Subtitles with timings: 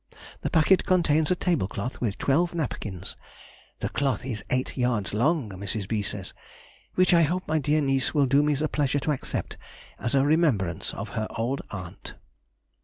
[0.41, 3.15] The packet contains a tablecloth, with twelve napkins
[3.81, 5.87] (the cloth is eight yards long, Mrs.
[5.87, 6.01] B.
[6.01, 6.33] says),
[6.95, 9.57] which I hope my dear niece will do me the pleasure to accept
[9.99, 12.15] as a remembrance of her old aunt.